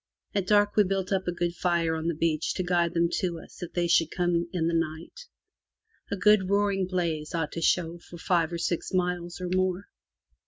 At 0.33 0.47
dark 0.47 0.75
we 0.75 0.83
built 0.83 1.11
up 1.11 1.27
a 1.27 1.31
good 1.31 1.53
fire 1.53 1.93
on 1.95 2.07
the 2.07 2.15
beach 2.15 2.55
to 2.55 2.63
guide 2.63 2.95
them 2.95 3.07
to 3.19 3.37
us 3.39 3.61
if 3.61 3.71
they 3.73 3.87
should 3.87 4.09
come 4.09 4.49
in 4.51 4.67
the 4.67 4.73
night. 4.73 5.27
A 6.09 6.15
good 6.17 6.49
roaring 6.49 6.87
blaze 6.87 7.35
ought 7.35 7.51
to 7.51 7.61
show 7.61 7.99
for 7.99 8.17
five 8.17 8.51
or 8.51 8.57
six 8.57 8.91
miles 8.91 9.39
or 9.39 9.47
more. 9.49 9.89